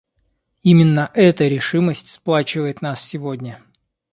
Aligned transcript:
Именно 0.63 1.11
эта 1.13 1.47
решимость 1.47 2.09
сплачивает 2.09 2.81
нас 2.81 3.05
сегодня. 3.05 3.61